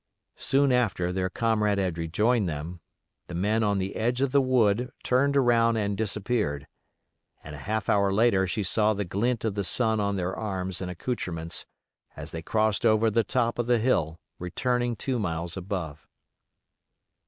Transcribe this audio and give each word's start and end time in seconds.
Soon 0.39 0.71
after 0.71 1.11
their 1.11 1.29
comrade 1.29 1.77
had 1.77 1.95
rejoined 1.99 2.49
them, 2.49 2.81
the 3.27 3.35
men 3.35 3.61
on 3.61 3.77
the 3.77 3.95
edge 3.95 4.19
of 4.19 4.31
the 4.31 4.41
wood 4.41 4.91
turned 5.03 5.37
around 5.37 5.77
and 5.77 5.95
disappeared, 5.95 6.65
and 7.43 7.53
a 7.55 7.59
half 7.69 7.87
hour 7.87 8.11
later 8.11 8.47
she 8.47 8.63
saw 8.63 8.95
the 8.95 9.05
glint 9.05 9.45
of 9.45 9.53
the 9.53 9.63
sun 9.63 9.99
on 9.99 10.15
their 10.15 10.35
arms 10.35 10.81
and 10.81 10.89
accoutrements 10.89 11.67
as 12.15 12.31
they 12.31 12.41
crossed 12.41 12.83
over 12.83 13.11
the 13.11 13.23
top 13.23 13.59
of 13.59 13.67
the 13.67 13.77
hill 13.77 14.19
returning 14.39 14.95
two 14.95 15.19
miles 15.19 15.55
above. 15.55 16.07